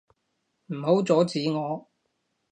[0.65, 1.87] 唔好阻止我！